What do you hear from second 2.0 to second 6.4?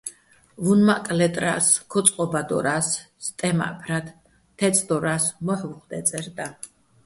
წყო́ბადორა́ს სტემა́ჸფრათ, თე́წდორა́ს მოჰ̦ უ̂ხ დე́წერ